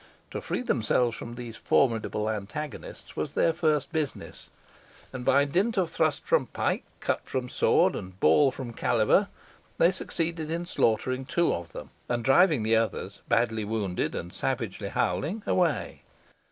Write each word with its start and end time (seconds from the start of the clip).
To 0.31 0.41
free 0.41 0.63
themselves 0.63 1.15
from 1.15 1.35
these 1.35 1.57
formidable 1.57 2.27
antagonists 2.27 3.15
was 3.15 3.35
their 3.35 3.53
first 3.53 3.93
business, 3.93 4.49
and 5.13 5.23
by 5.23 5.45
dint 5.45 5.77
of 5.77 5.91
thrust 5.91 6.25
from 6.25 6.47
pike, 6.47 6.83
cut 6.99 7.23
from 7.23 7.49
sword, 7.49 7.95
and 7.95 8.19
ball 8.19 8.49
from 8.49 8.73
caliver, 8.73 9.27
they 9.77 9.91
succeeded 9.91 10.49
in 10.49 10.65
slaughtering 10.65 11.23
two 11.25 11.53
of 11.53 11.73
them, 11.73 11.91
and 12.09 12.25
driving 12.25 12.63
the 12.63 12.75
others, 12.75 13.21
badly 13.29 13.63
wounded, 13.63 14.15
and 14.15 14.33
savagely 14.33 14.89
howling, 14.89 15.43
away. 15.45 16.01